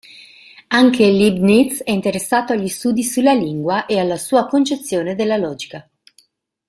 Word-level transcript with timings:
Anche 0.69 1.07
Leibniz 1.11 1.83
è 1.83 1.91
interessato 1.91 2.53
agli 2.53 2.69
studi 2.69 3.03
sulla 3.03 3.33
lingua 3.33 3.85
e 3.85 3.99
alla 3.99 4.17
sua 4.17 4.47
concezione 4.47 5.13
della 5.13 5.37
logica. 5.37 5.87